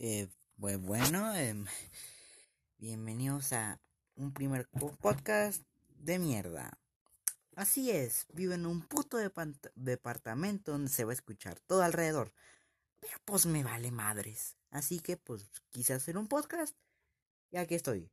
[0.00, 0.28] Eh,
[0.60, 1.66] pues bueno, em,
[2.78, 3.80] bienvenidos a
[4.14, 4.68] un primer
[5.00, 6.78] podcast de mierda.
[7.56, 9.18] Así es, vivo en un puto
[9.74, 12.32] departamento donde se va a escuchar todo alrededor.
[13.00, 14.56] Pero pues me vale madres.
[14.70, 16.76] Así que pues quise hacer un podcast
[17.50, 18.08] y aquí estoy.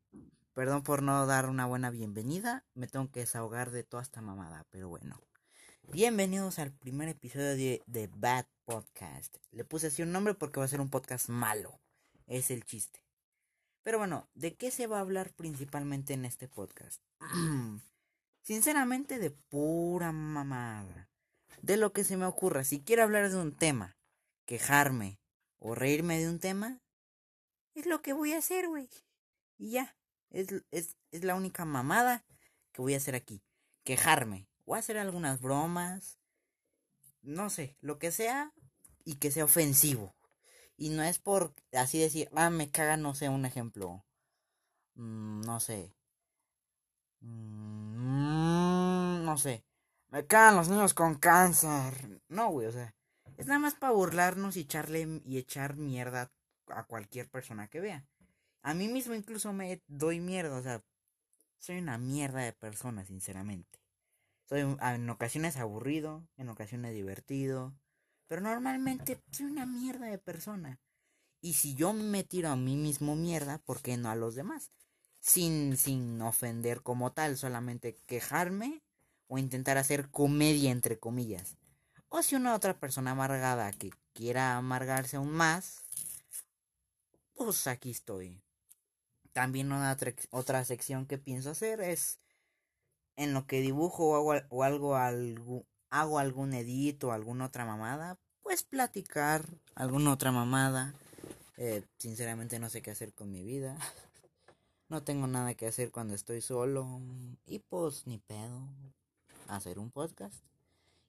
[0.55, 4.65] Perdón por no dar una buena bienvenida, me tengo que desahogar de toda esta mamada,
[4.71, 5.21] pero bueno.
[5.91, 9.37] Bienvenidos al primer episodio de, The Bad Podcast.
[9.51, 11.79] Le puse así un nombre porque va a ser un podcast malo.
[12.27, 13.01] Es el chiste.
[13.83, 17.01] Pero bueno, ¿de qué se va a hablar principalmente en este podcast?
[18.41, 21.07] Sinceramente, de pura mamada.
[21.61, 22.63] De lo que se me ocurra.
[22.63, 23.95] Si quiero hablar de un tema,
[24.45, 25.19] quejarme
[25.59, 26.81] o reírme de un tema,
[27.73, 28.89] es lo que voy a hacer, güey.
[29.57, 29.95] Y ya.
[30.29, 32.25] Es, es, es la única mamada
[32.73, 33.41] que voy a hacer aquí.
[33.85, 36.19] Quejarme o hacer algunas bromas,
[37.21, 38.53] no sé, lo que sea
[39.03, 40.15] y que sea ofensivo.
[40.77, 44.05] Y no es por así decir, ah, me caga, no sé, un ejemplo.
[44.95, 45.93] Mm, no sé.
[47.21, 49.63] Mm, no sé.
[50.09, 52.21] Me cagan los niños con cáncer.
[52.27, 52.93] No, güey, o sea.
[53.37, 56.31] Es nada más para burlarnos y echarle y echar mierda
[56.67, 58.05] a cualquier persona que vea.
[58.61, 60.83] A mí mismo incluso me doy mierda, o sea,
[61.59, 63.79] soy una mierda de persona, sinceramente.
[64.47, 67.73] Soy en ocasiones aburrido, en ocasiones divertido,
[68.27, 70.79] pero normalmente soy una mierda de persona.
[71.41, 74.71] Y si yo me tiro a mí mismo mierda, ¿por qué no a los demás?
[75.19, 78.83] Sin, sin ofender como tal, solamente quejarme
[79.27, 81.57] o intentar hacer comedia entre comillas.
[82.09, 85.83] O si una otra persona amargada que quiera amargarse aún más,
[87.33, 88.41] pues aquí estoy.
[89.33, 89.97] También una
[90.29, 92.19] otra sección que pienso hacer es
[93.15, 97.65] en lo que dibujo o hago, o algo, algo, hago algún edit o alguna otra
[97.65, 100.93] mamada, pues platicar alguna otra mamada.
[101.57, 103.77] Eh, sinceramente no sé qué hacer con mi vida.
[104.87, 107.01] No tengo nada que hacer cuando estoy solo.
[107.47, 108.67] Y pues ni pedo.
[109.47, 110.43] Hacer un podcast.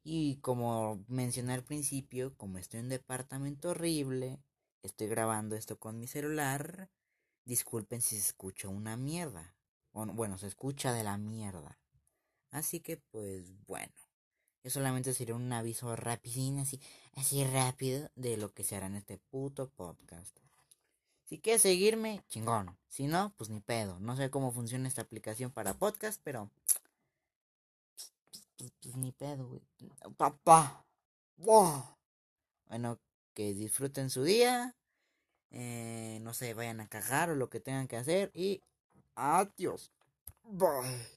[0.02, 4.38] Y como mencioné al principio, como estoy en un departamento horrible,
[4.82, 6.88] estoy grabando esto con mi celular.
[7.44, 9.54] Disculpen si se escucha una mierda.
[9.92, 11.78] Bueno, se escucha de la mierda.
[12.56, 13.92] Así que pues bueno.
[14.64, 16.80] Yo solamente sería un aviso rapidín, así,
[17.14, 20.34] así rápido, de lo que se hará en este puto podcast.
[21.26, 22.74] Si quieres seguirme, chingón.
[22.88, 24.00] Si no, pues ni pedo.
[24.00, 26.50] No sé cómo funciona esta aplicación para podcast, pero.
[28.56, 29.60] Pues, pues, ni pedo, güey.
[30.16, 30.86] Papá.
[31.36, 32.98] Bueno,
[33.34, 34.74] que disfruten su día.
[35.50, 38.30] Eh, no sé, vayan a cagar o lo que tengan que hacer.
[38.34, 38.62] Y
[39.14, 39.92] adiós.
[40.42, 41.15] Bye.